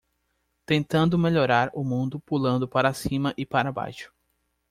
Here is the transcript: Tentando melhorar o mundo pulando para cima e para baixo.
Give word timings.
Tentando 0.65 1.15
melhorar 1.15 1.69
o 1.75 1.83
mundo 1.83 2.19
pulando 2.19 2.67
para 2.67 2.91
cima 2.91 3.35
e 3.37 3.45
para 3.45 3.71
baixo. 3.71 4.11